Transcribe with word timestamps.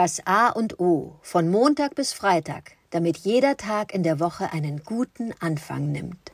Das 0.00 0.24
A 0.26 0.50
und 0.50 0.78
O 0.78 1.16
von 1.22 1.50
Montag 1.50 1.96
bis 1.96 2.12
Freitag, 2.12 2.76
damit 2.90 3.16
jeder 3.16 3.56
Tag 3.56 3.92
in 3.92 4.04
der 4.04 4.20
Woche 4.20 4.52
einen 4.52 4.84
guten 4.84 5.34
Anfang 5.40 5.90
nimmt. 5.90 6.30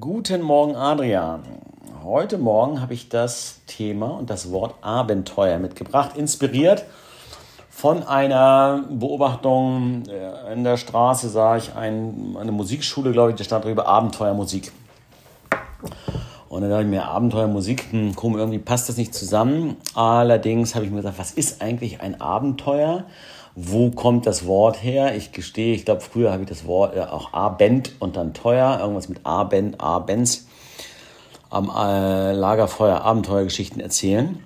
Guten 0.00 0.42
Morgen, 0.42 0.74
Adrian. 0.74 1.44
Heute 2.02 2.38
Morgen 2.38 2.80
habe 2.80 2.92
ich 2.94 3.08
das 3.08 3.60
Thema 3.68 4.18
und 4.18 4.30
das 4.30 4.50
Wort 4.50 4.74
Abenteuer 4.80 5.60
mitgebracht, 5.60 6.16
inspiriert 6.16 6.86
von 7.70 8.02
einer 8.02 8.82
Beobachtung 8.90 10.06
äh, 10.08 10.52
in 10.52 10.64
der 10.64 10.76
Straße 10.76 11.28
sah 11.28 11.56
ich 11.56 11.76
ein, 11.76 12.36
eine 12.36 12.50
Musikschule, 12.50 13.12
glaube 13.12 13.30
ich, 13.30 13.36
da 13.36 13.44
stand 13.44 13.64
drüber 13.64 13.86
Abenteuermusik. 13.86 14.72
Und 16.54 16.60
dann 16.62 16.70
dachte 16.70 16.84
ich 16.84 16.88
mir, 16.88 17.06
Abenteuermusik, 17.06 17.86
hm, 17.90 18.14
komm, 18.14 18.38
irgendwie 18.38 18.60
passt 18.60 18.88
das 18.88 18.96
nicht 18.96 19.12
zusammen. 19.12 19.76
Allerdings 19.94 20.76
habe 20.76 20.84
ich 20.84 20.92
mir 20.92 20.98
gesagt, 20.98 21.18
was 21.18 21.32
ist 21.32 21.60
eigentlich 21.60 22.00
ein 22.00 22.20
Abenteuer? 22.20 23.06
Wo 23.56 23.90
kommt 23.90 24.24
das 24.24 24.46
Wort 24.46 24.80
her? 24.80 25.16
Ich 25.16 25.32
gestehe, 25.32 25.74
ich 25.74 25.84
glaube, 25.84 26.00
früher 26.00 26.30
habe 26.30 26.44
ich 26.44 26.48
das 26.48 26.64
Wort 26.64 26.94
äh, 26.94 27.00
auch 27.00 27.32
Abend 27.32 27.96
und 27.98 28.14
dann 28.14 28.34
teuer, 28.34 28.78
irgendwas 28.80 29.08
mit 29.08 29.26
Abend, 29.26 29.80
Abends 29.80 30.46
am 31.50 31.72
äh, 31.76 32.30
Lagerfeuer 32.30 33.00
Abenteuergeschichten 33.00 33.80
erzählen. 33.80 34.38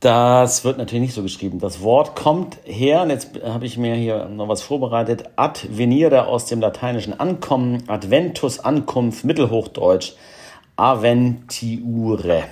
Das 0.00 0.64
wird 0.64 0.78
natürlich 0.78 1.02
nicht 1.02 1.14
so 1.14 1.22
geschrieben. 1.22 1.60
Das 1.60 1.82
Wort 1.82 2.16
kommt 2.16 2.58
her, 2.64 3.02
und 3.02 3.10
jetzt 3.10 3.30
habe 3.44 3.64
ich 3.64 3.78
mir 3.78 3.94
hier 3.94 4.24
noch 4.24 4.48
was 4.48 4.62
vorbereitet, 4.62 5.30
advenire 5.36 6.26
aus 6.26 6.46
dem 6.46 6.60
lateinischen 6.60 7.18
Ankommen, 7.20 7.84
Adventus 7.86 8.58
Ankunft, 8.58 9.24
Mittelhochdeutsch, 9.24 10.14
Aventiure. 10.76 12.44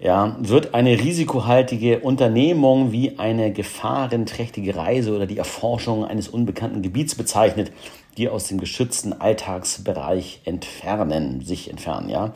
Ja, 0.00 0.36
wird 0.40 0.74
eine 0.74 0.98
risikohaltige 0.98 2.00
Unternehmung 2.00 2.92
wie 2.92 3.18
eine 3.18 3.52
gefahrenträchtige 3.52 4.76
Reise 4.76 5.14
oder 5.14 5.26
die 5.26 5.38
Erforschung 5.38 6.04
eines 6.04 6.28
unbekannten 6.28 6.82
Gebiets 6.82 7.14
bezeichnet, 7.14 7.72
die 8.16 8.28
aus 8.28 8.48
dem 8.48 8.58
geschützten 8.58 9.12
Alltagsbereich 9.12 10.40
entfernen, 10.44 11.42
sich 11.42 11.70
entfernen, 11.70 12.08
ja. 12.10 12.34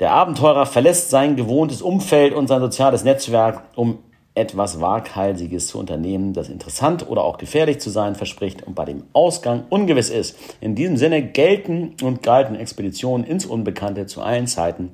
Der 0.00 0.12
Abenteurer 0.12 0.66
verlässt 0.66 1.08
sein 1.08 1.36
gewohntes 1.36 1.80
Umfeld 1.80 2.34
und 2.34 2.48
sein 2.48 2.60
soziales 2.60 3.02
Netzwerk, 3.04 3.62
um 3.76 3.98
etwas 4.36 4.80
Waghalsiges 4.80 5.66
zu 5.68 5.78
unternehmen, 5.78 6.32
das 6.32 6.48
interessant 6.48 7.08
oder 7.08 7.24
auch 7.24 7.38
gefährlich 7.38 7.80
zu 7.80 7.90
sein 7.90 8.14
verspricht 8.14 8.62
und 8.62 8.74
bei 8.74 8.84
dem 8.84 9.04
Ausgang 9.12 9.64
ungewiss 9.70 10.10
ist. 10.10 10.36
In 10.60 10.74
diesem 10.74 10.96
Sinne 10.96 11.22
gelten 11.22 11.94
und 12.02 12.22
galten 12.22 12.54
Expeditionen 12.54 13.26
ins 13.26 13.46
Unbekannte 13.46 14.06
zu 14.06 14.20
allen 14.20 14.46
Zeiten 14.46 14.92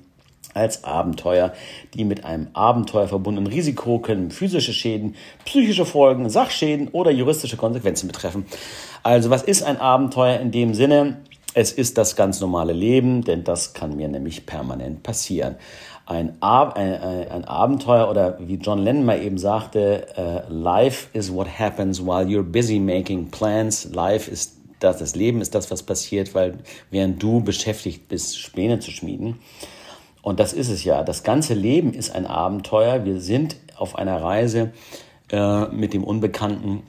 als 0.54 0.84
Abenteuer. 0.84 1.52
Die 1.94 2.04
mit 2.04 2.24
einem 2.24 2.48
Abenteuer 2.52 3.08
verbundenen 3.08 3.52
Risiko 3.52 3.98
können 3.98 4.30
physische 4.30 4.72
Schäden, 4.72 5.16
psychische 5.44 5.86
Folgen, 5.86 6.30
Sachschäden 6.30 6.88
oder 6.88 7.10
juristische 7.10 7.56
Konsequenzen 7.56 8.06
betreffen. 8.06 8.46
Also 9.02 9.30
was 9.30 9.42
ist 9.42 9.62
ein 9.62 9.80
Abenteuer 9.80 10.38
in 10.38 10.52
dem 10.52 10.74
Sinne? 10.74 11.18
Es 11.54 11.70
ist 11.72 11.98
das 11.98 12.16
ganz 12.16 12.40
normale 12.40 12.72
Leben, 12.72 13.24
denn 13.24 13.44
das 13.44 13.74
kann 13.74 13.96
mir 13.96 14.08
nämlich 14.08 14.46
permanent 14.46 15.02
passieren. 15.02 15.56
Ein, 16.12 16.36
Ab 16.40 16.76
ein, 16.76 16.92
ein 16.92 17.44
Abenteuer 17.46 18.10
oder 18.10 18.36
wie 18.38 18.56
John 18.56 18.80
Lennon 18.80 19.06
mal 19.06 19.22
eben 19.22 19.38
sagte, 19.38 20.06
uh, 20.18 20.52
Life 20.52 21.08
is 21.14 21.32
what 21.32 21.48
happens 21.58 22.04
while 22.04 22.26
you're 22.26 22.42
busy 22.42 22.78
making 22.78 23.30
plans. 23.30 23.88
Life 23.94 24.30
ist 24.30 24.58
das, 24.78 24.98
das 24.98 25.16
Leben 25.16 25.40
ist 25.40 25.54
das, 25.54 25.70
was 25.70 25.82
passiert, 25.82 26.34
weil 26.34 26.58
während 26.90 27.22
du 27.22 27.40
beschäftigt 27.40 28.08
bist, 28.08 28.52
Pläne 28.52 28.78
zu 28.78 28.90
schmieden. 28.90 29.38
Und 30.20 30.38
das 30.38 30.52
ist 30.52 30.68
es 30.68 30.84
ja. 30.84 31.02
Das 31.02 31.22
ganze 31.22 31.54
Leben 31.54 31.94
ist 31.94 32.14
ein 32.14 32.26
Abenteuer. 32.26 33.06
Wir 33.06 33.18
sind 33.18 33.56
auf 33.78 33.96
einer 33.96 34.22
Reise 34.22 34.72
äh, 35.30 35.66
mit 35.68 35.94
dem 35.94 36.04
Unbekannten 36.04 36.82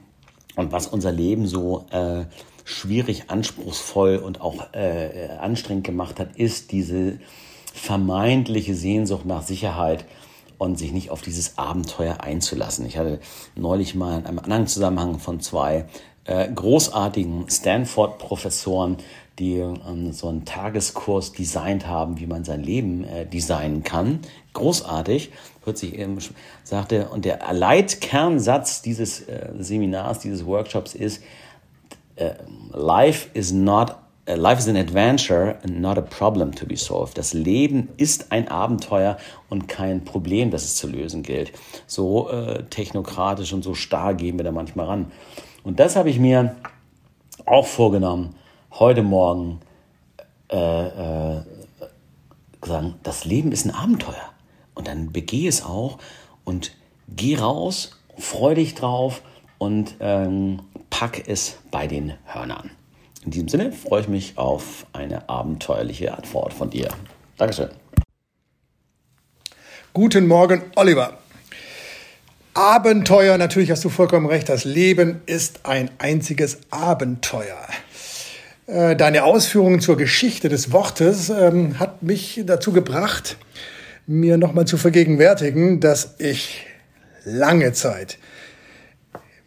und 0.54 0.70
was 0.70 0.86
unser 0.86 1.12
Leben 1.12 1.46
so 1.46 1.86
äh, 1.92 2.24
schwierig, 2.64 3.30
anspruchsvoll 3.30 4.16
und 4.18 4.42
auch 4.42 4.74
äh, 4.74 5.28
anstrengend 5.40 5.84
gemacht 5.84 6.20
hat, 6.20 6.36
ist 6.36 6.72
diese 6.72 7.20
vermeintliche 7.84 8.74
Sehnsucht 8.74 9.26
nach 9.26 9.42
Sicherheit 9.42 10.06
und 10.56 10.78
sich 10.78 10.92
nicht 10.92 11.10
auf 11.10 11.20
dieses 11.20 11.58
Abenteuer 11.58 12.22
einzulassen. 12.22 12.86
Ich 12.86 12.96
hatte 12.96 13.20
neulich 13.56 13.94
mal 13.94 14.20
in 14.20 14.26
einem 14.26 14.38
anderen 14.38 14.66
Zusammenhang 14.66 15.18
von 15.18 15.40
zwei 15.40 15.84
äh, 16.24 16.48
großartigen 16.50 17.50
Stanford-Professoren, 17.50 18.96
die 19.38 19.56
ähm, 19.56 20.12
so 20.12 20.28
einen 20.28 20.46
Tageskurs 20.46 21.32
designt 21.32 21.86
haben, 21.86 22.18
wie 22.18 22.26
man 22.26 22.44
sein 22.44 22.62
Leben 22.62 23.04
äh, 23.04 23.26
designen 23.26 23.82
kann. 23.82 24.20
Großartig, 24.54 25.30
hört 25.64 25.76
sich 25.76 25.98
eben, 25.98 26.16
sagte, 26.62 27.08
und 27.08 27.26
der 27.26 27.40
Leitkernsatz 27.52 28.80
dieses 28.80 29.28
äh, 29.28 29.50
Seminars, 29.58 30.20
dieses 30.20 30.46
Workshops 30.46 30.94
ist, 30.94 31.22
uh, 32.18 32.30
life 32.72 33.28
is 33.34 33.52
not 33.52 33.96
life 34.26 34.58
is 34.58 34.68
an 34.68 34.76
adventure 34.76 35.58
and 35.62 35.80
not 35.80 35.98
a 35.98 36.02
problem 36.02 36.54
to 36.54 36.66
be 36.66 36.76
solved. 36.76 37.18
Das 37.18 37.34
Leben 37.34 37.88
ist 37.96 38.32
ein 38.32 38.48
Abenteuer 38.48 39.18
und 39.50 39.68
kein 39.68 40.04
Problem, 40.04 40.50
das 40.50 40.64
es 40.64 40.76
zu 40.76 40.88
lösen 40.88 41.22
gilt. 41.22 41.52
So 41.86 42.30
äh, 42.30 42.64
technokratisch 42.64 43.52
und 43.52 43.62
so 43.62 43.74
starr 43.74 44.14
gehen 44.14 44.38
wir 44.38 44.44
da 44.44 44.52
manchmal 44.52 44.86
ran. 44.86 45.12
Und 45.62 45.78
das 45.78 45.96
habe 45.96 46.10
ich 46.10 46.18
mir 46.18 46.56
auch 47.44 47.66
vorgenommen, 47.66 48.34
heute 48.72 49.02
Morgen 49.02 49.60
äh, 50.50 51.36
äh, 51.36 51.42
sagen, 52.62 52.94
das 53.02 53.24
Leben 53.24 53.52
ist 53.52 53.66
ein 53.66 53.74
Abenteuer. 53.74 54.30
Und 54.74 54.88
dann 54.88 55.12
begehe 55.12 55.48
es 55.48 55.64
auch 55.64 55.98
und 56.44 56.72
geh 57.08 57.36
raus, 57.36 58.00
freu 58.16 58.54
dich 58.54 58.74
drauf 58.74 59.22
und 59.58 59.96
ähm, 60.00 60.60
pack 60.90 61.28
es 61.28 61.58
bei 61.70 61.86
den 61.86 62.14
Hörnern. 62.24 62.70
In 63.24 63.30
diesem 63.30 63.48
Sinne 63.48 63.72
freue 63.72 64.02
ich 64.02 64.08
mich 64.08 64.36
auf 64.36 64.86
eine 64.92 65.28
abenteuerliche 65.28 66.14
Antwort 66.14 66.52
von 66.52 66.70
dir. 66.70 66.88
Dankeschön. 67.38 67.70
Guten 69.94 70.26
Morgen, 70.26 70.62
Oliver. 70.76 71.18
Abenteuer, 72.52 73.38
natürlich 73.38 73.70
hast 73.70 73.84
du 73.84 73.88
vollkommen 73.88 74.26
recht, 74.26 74.48
das 74.48 74.64
Leben 74.64 75.22
ist 75.26 75.60
ein 75.64 75.90
einziges 75.98 76.58
Abenteuer. 76.70 77.66
Äh, 78.66 78.94
deine 78.94 79.24
Ausführungen 79.24 79.80
zur 79.80 79.96
Geschichte 79.96 80.48
des 80.48 80.70
Wortes 80.70 81.30
ähm, 81.30 81.78
hat 81.78 82.02
mich 82.02 82.42
dazu 82.46 82.72
gebracht, 82.72 83.36
mir 84.06 84.36
nochmal 84.36 84.66
zu 84.66 84.76
vergegenwärtigen, 84.76 85.80
dass 85.80 86.14
ich 86.18 86.66
lange 87.24 87.72
Zeit 87.72 88.18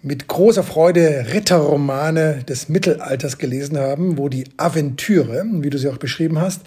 mit 0.08 0.28
großer 0.28 0.64
Freude 0.64 1.28
Ritterromane 1.34 2.44
des 2.48 2.70
Mittelalters 2.70 3.38
gelesen 3.38 3.78
haben, 3.78 4.18
wo 4.18 4.30
die 4.30 4.46
Aventüre, 4.56 5.44
wie 5.52 5.70
du 5.70 5.78
sie 5.78 5.90
auch 5.90 5.98
beschrieben 5.98 6.40
hast, 6.40 6.62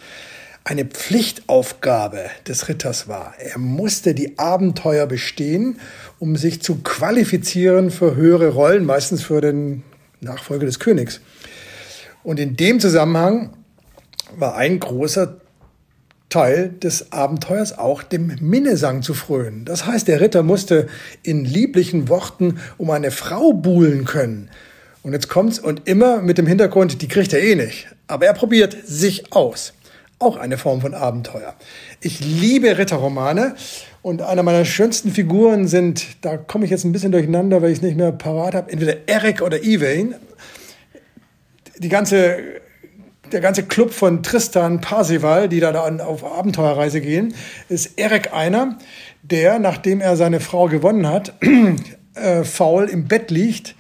eine 0.63 0.85
Pflichtaufgabe 0.85 2.27
des 2.47 2.69
Ritters 2.69 3.09
war. 3.09 3.35
Er 3.39 3.59
musste 3.59 4.15
die 4.15 4.39
Abenteuer 4.39 5.07
bestehen, 5.07 5.81
um 6.19 6.37
sich 6.37 6.61
zu 6.61 6.83
qualifizieren 6.83 7.91
für 7.91 8.15
höhere 8.15 8.51
Rollen, 8.51 8.85
meistens 8.85 9.23
für 9.23 9.41
den 9.41 9.85
Nachfolger 10.21 10.67
des 10.67 10.79
Königs. 10.79 11.23
Und 12.23 12.39
in 12.39 12.57
dem 12.57 12.79
Zusammenhang 12.79 13.55
war 14.37 14.55
ein 14.57 14.79
großer 14.79 15.41
Teil 16.31 16.69
des 16.69 17.13
Abenteuers 17.13 17.77
auch 17.77 18.03
dem 18.03 18.37
Minnesang 18.41 19.03
zu 19.03 19.15
frönen. 19.15 19.65
Das 19.65 19.85
heißt, 19.85 20.09
der 20.09 20.21
Ritter 20.21 20.43
musste 20.43 20.87
in 21.23 21.45
lieblichen 21.45 22.09
Worten 22.09 22.59
um 22.79 22.91
eine 22.91 23.11
Frau 23.11 23.53
buhlen 23.53 24.05
können. 24.05 24.49
Und 25.03 25.13
jetzt 25.13 25.29
kommt's 25.29 25.59
und 25.59 25.87
immer 25.89 26.23
mit 26.23 26.39
dem 26.39 26.47
Hintergrund, 26.47 27.03
die 27.03 27.09
kriegt 27.09 27.33
er 27.33 27.43
eh 27.43 27.57
nicht. 27.57 27.89
Aber 28.07 28.27
er 28.27 28.33
probiert 28.35 28.77
sich 28.85 29.33
aus. 29.33 29.73
Auch 30.19 30.37
eine 30.37 30.59
Form 30.59 30.83
von 30.83 30.95
Abenteuer. 30.95 31.55
Ich 32.01 32.21
liebe 32.21 32.79
Ritterromane 32.79 33.55
und 34.03 34.23
einer 34.23 34.43
meiner 34.43 34.65
schönsten 34.65 35.11
Figuren 35.11 35.67
sind, 35.67 36.25
da 36.25 36.37
komme 36.37 36.65
ich 36.65 36.71
jetzt 36.71 36.85
ein 36.85 36.93
bisschen 36.93 37.13
durcheinander, 37.13 37.61
weil 37.61 37.71
ich 37.71 37.79
es 37.79 37.83
nicht 37.83 37.97
mehr 37.97 38.13
parat 38.13 38.55
habe, 38.55 38.71
entweder 38.71 38.97
Eric 39.07 39.43
oder 39.43 39.63
Evain. 39.63 40.15
Die 41.79 41.89
ganze 41.89 42.61
der 43.33 43.41
ganze 43.41 43.63
Club 43.63 43.93
von 43.93 44.23
Tristan 44.23 44.81
Parsival, 44.81 45.49
die 45.49 45.61
da 45.61 45.73
auf 45.73 46.25
Abenteuerreise 46.25 47.01
gehen, 47.01 47.35
ist 47.69 47.99
Eric 47.99 48.33
einer, 48.33 48.79
der, 49.23 49.59
nachdem 49.59 50.01
er 50.01 50.17
seine 50.17 50.41
Frau 50.41 50.67
gewonnen 50.67 51.07
hat, 51.07 51.35
äh, 52.15 52.45
faul 52.45 52.87
im 52.87 53.09
Bett 53.09 53.31
liegt, 53.31 53.75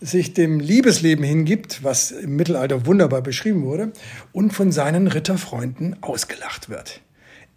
sich 0.00 0.34
dem 0.34 0.60
Liebesleben 0.60 1.24
hingibt, 1.24 1.82
was 1.82 2.10
im 2.12 2.36
Mittelalter 2.36 2.86
wunderbar 2.86 3.22
beschrieben 3.22 3.64
wurde, 3.64 3.92
und 4.32 4.52
von 4.52 4.70
seinen 4.70 5.08
Ritterfreunden 5.08 5.96
ausgelacht 6.02 6.68
wird. 6.68 7.00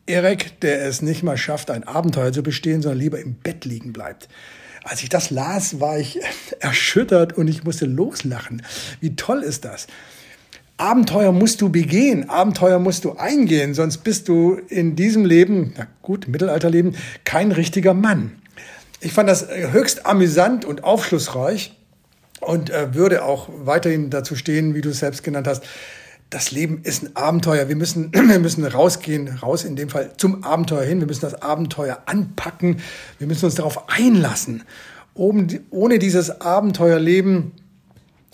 Eric, 0.08 0.60
der 0.62 0.86
es 0.86 1.02
nicht 1.02 1.24
mal 1.24 1.38
schafft, 1.38 1.70
ein 1.70 1.84
Abenteuer 1.84 2.34
zu 2.34 2.42
bestehen, 2.42 2.82
sondern 2.82 3.00
lieber 3.00 3.20
im 3.20 3.36
Bett 3.36 3.66
liegen 3.66 3.94
bleibt. 3.94 4.28
Als 4.84 5.04
ich 5.04 5.10
das 5.10 5.30
las, 5.30 5.80
war 5.80 6.00
ich 6.00 6.20
erschüttert 6.60 7.34
und 7.34 7.48
ich 7.48 7.64
musste 7.64 7.86
loslachen. 7.86 8.64
Wie 9.00 9.16
toll 9.16 9.44
ist 9.44 9.66
das? 9.66 9.88
Abenteuer 10.82 11.32
musst 11.32 11.62
du 11.62 11.70
begehen, 11.70 12.28
Abenteuer 12.28 12.80
musst 12.80 13.06
du 13.06 13.12
eingehen, 13.12 13.76
sonst 13.76 14.00
bist 14.00 14.28
du 14.28 14.60
in 14.68 14.96
diesem 14.96 15.26
Leben, 15.26 15.76
na 15.78 15.86
gut, 16.02 16.28
Mittelalterleben, 16.28 16.96
kein 17.24 17.52
richtiger 17.52 17.94
Mann. 17.94 18.32
Ich 19.00 19.14
fand 19.14 19.30
das 19.30 19.48
höchst 19.48 20.08
amüsant 20.08 20.66
und 20.66 20.84
aufschlussreich 20.84 21.78
und 22.40 22.72
äh, 22.72 22.96
würde 22.96 23.24
auch 23.24 23.48
weiterhin 23.64 24.10
dazu 24.10 24.36
stehen, 24.36 24.74
wie 24.74 24.82
du 24.82 24.90
es 24.90 24.98
selbst 24.98 25.24
genannt 25.24 25.48
hast. 25.48 25.64
Das 26.32 26.50
Leben 26.50 26.82
ist 26.84 27.04
ein 27.04 27.16
Abenteuer. 27.16 27.70
Wir 27.70 27.76
müssen, 27.76 28.12
wir 28.14 28.40
müssen 28.40 28.66
rausgehen, 28.66 29.28
raus 29.28 29.64
in 29.66 29.76
dem 29.76 29.90
Fall 29.90 30.14
zum 30.18 30.44
Abenteuer 30.44 30.84
hin. 30.84 31.00
Wir 31.00 31.06
müssen 31.06 31.22
das 31.22 31.44
Abenteuer 31.44 32.02
anpacken. 32.08 32.78
Wir 33.20 33.28
müssen 33.28 33.46
uns 33.46 33.54
darauf 33.54 33.88
einlassen. 33.88 34.64
Ohne 35.14 36.00
dieses 36.00 36.42
Abenteuerleben 36.42 37.52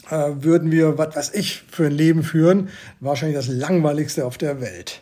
äh, 0.09 0.43
würden 0.43 0.71
wir, 0.71 0.97
was 0.97 1.15
weiß 1.15 1.33
ich, 1.33 1.63
für 1.69 1.85
ein 1.85 1.91
Leben 1.91 2.23
führen. 2.23 2.69
Wahrscheinlich 2.99 3.37
das 3.37 3.47
langweiligste 3.47 4.25
auf 4.25 4.37
der 4.37 4.61
Welt. 4.61 5.01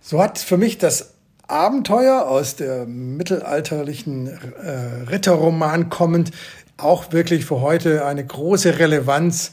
So 0.00 0.22
hat 0.22 0.38
für 0.38 0.56
mich 0.56 0.78
das 0.78 1.14
Abenteuer 1.46 2.28
aus 2.28 2.56
der 2.56 2.86
mittelalterlichen 2.86 4.28
äh, 4.28 5.10
Ritterroman 5.10 5.90
kommend 5.90 6.30
auch 6.76 7.12
wirklich 7.12 7.44
für 7.44 7.60
heute 7.60 8.06
eine 8.06 8.24
große 8.24 8.78
Relevanz. 8.78 9.52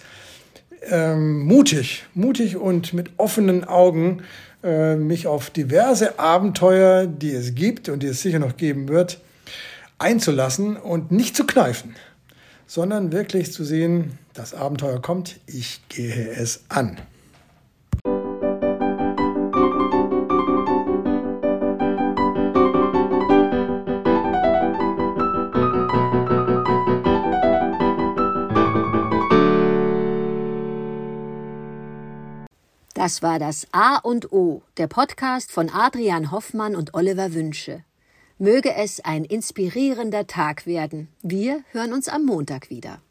Ähm, 0.89 1.39
mutig, 1.45 2.06
mutig 2.13 2.56
und 2.56 2.94
mit 2.94 3.12
offenen 3.18 3.65
Augen 3.65 4.21
äh, 4.63 4.95
mich 4.95 5.27
auf 5.27 5.50
diverse 5.50 6.19
Abenteuer, 6.19 7.07
die 7.07 7.31
es 7.31 7.56
gibt 7.56 7.89
und 7.89 8.03
die 8.03 8.07
es 8.07 8.21
sicher 8.21 8.39
noch 8.39 8.57
geben 8.57 8.88
wird, 8.88 9.19
einzulassen 9.97 10.77
und 10.77 11.12
nicht 11.12 11.35
zu 11.35 11.45
kneifen, 11.45 11.95
sondern 12.68 13.12
wirklich 13.12 13.52
zu 13.54 13.64
sehen, 13.64 14.19
das 14.34 14.54
Abenteuer 14.54 15.02
kommt, 15.02 15.40
ich 15.48 15.81
gehe 15.90 16.30
es 16.30 16.64
an. 16.69 17.00
Das 32.94 33.22
war 33.22 33.40
das 33.40 33.68
A 33.72 33.98
und 33.98 34.34
O, 34.34 34.64
der 34.75 34.88
Podcast 34.88 35.52
von 35.52 35.69
Adrian 35.69 36.31
Hoffmann 36.31 36.75
und 36.75 36.94
Oliver 36.94 37.34
Wünsche. 37.34 37.84
Möge 38.39 38.75
es 38.75 39.00
ein 39.00 39.25
inspirierender 39.25 40.28
Tag 40.28 40.68
werden. 40.68 41.07
Wir 41.24 41.63
hören 41.72 41.92
uns 41.92 42.07
am 42.07 42.24
Montag 42.24 42.69
wieder. 42.69 43.01